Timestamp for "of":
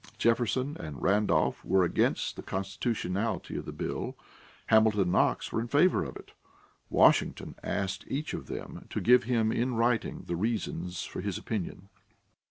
3.55-3.65, 6.03-6.15, 8.33-8.47